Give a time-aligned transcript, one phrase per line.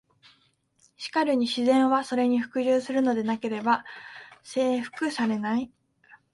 [0.97, 3.85] しかるに「自然は、それに服従するのでなければ
[4.41, 5.71] 征服されない」。